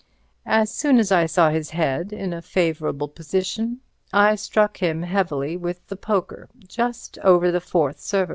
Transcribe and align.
As 0.47 0.71
soon 0.73 0.97
as 0.97 1.11
I 1.11 1.27
saw 1.27 1.51
his 1.51 1.69
head 1.69 2.11
in 2.11 2.33
a 2.33 2.41
favourable 2.41 3.07
position 3.07 3.81
I 4.11 4.33
struck 4.33 4.77
him 4.77 5.03
heavily 5.03 5.55
with 5.57 5.85
the 5.89 5.95
poker, 5.95 6.49
just 6.67 7.19
over 7.19 7.51
the 7.51 7.61
fourth 7.61 7.99
cervical. 7.99 8.29